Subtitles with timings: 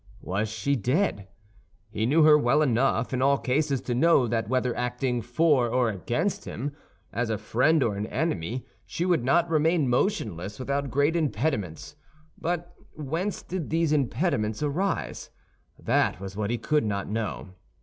[0.23, 1.27] Was she dead?
[1.91, 5.89] He knew her well enough in all cases to know that, whether acting for or
[5.91, 6.75] against him,
[7.13, 11.97] as a friend or an enemy, she would not remain motionless without great impediments;
[12.35, 15.29] but whence did these impediments arise?
[15.77, 17.49] That was what he could not know.